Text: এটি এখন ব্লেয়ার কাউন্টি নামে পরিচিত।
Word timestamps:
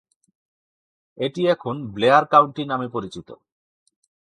এটি 1.17 1.41
এখন 1.47 1.75
ব্লেয়ার 1.93 2.25
কাউন্টি 2.25 2.63
নামে 2.65 2.87
পরিচিত। 2.87 3.29